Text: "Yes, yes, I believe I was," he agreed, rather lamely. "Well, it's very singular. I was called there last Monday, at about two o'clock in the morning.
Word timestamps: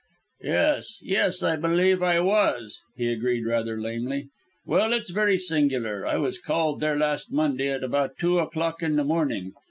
"Yes, 0.41 0.97
yes, 1.03 1.43
I 1.43 1.57
believe 1.57 2.01
I 2.01 2.21
was," 2.21 2.81
he 2.97 3.11
agreed, 3.11 3.45
rather 3.45 3.79
lamely. 3.79 4.29
"Well, 4.65 4.93
it's 4.93 5.11
very 5.11 5.37
singular. 5.37 6.07
I 6.07 6.17
was 6.17 6.39
called 6.39 6.79
there 6.79 6.97
last 6.97 7.31
Monday, 7.31 7.69
at 7.69 7.83
about 7.83 8.17
two 8.17 8.39
o'clock 8.39 8.81
in 8.81 8.95
the 8.95 9.03
morning. 9.03 9.53